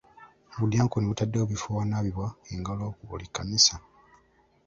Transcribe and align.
Obudyankoni 0.55 1.05
butaddewo 1.09 1.43
ebifo 1.47 1.67
awanaabibwa 1.69 2.27
engalo 2.51 2.83
ku 2.97 3.03
buli 3.09 3.25
kkanisa. 3.27 3.75